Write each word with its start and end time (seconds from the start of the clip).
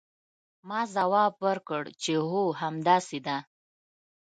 ما 0.67 0.79
ځواب 0.95 1.33
ورکړ 1.45 1.83
چې 2.03 2.13
هو 2.29 2.41
همداسې 2.61 3.19
ده. 3.27 3.37